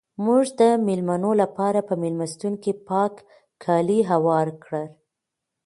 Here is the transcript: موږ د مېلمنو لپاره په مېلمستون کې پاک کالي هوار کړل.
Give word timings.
موږ 0.25 0.43
د 0.59 0.61
مېلمنو 0.87 1.31
لپاره 1.41 1.79
په 1.87 1.93
مېلمستون 2.01 2.53
کې 2.63 2.71
پاک 2.89 3.13
کالي 3.63 3.99
هوار 4.11 4.47
کړل. 4.63 4.87